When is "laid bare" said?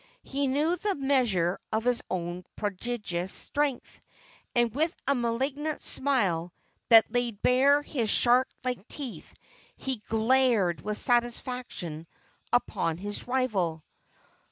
7.13-7.83